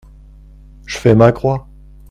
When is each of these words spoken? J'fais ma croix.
J'fais 0.87 1.13
ma 1.13 1.31
croix. 1.31 1.67